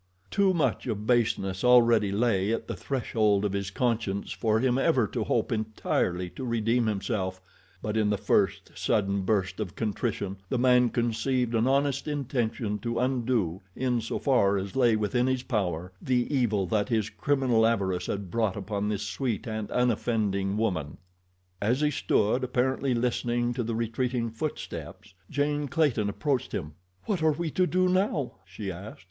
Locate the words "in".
7.95-8.09, 13.75-14.01